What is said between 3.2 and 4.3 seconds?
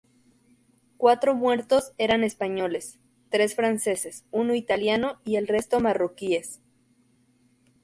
tres franceses,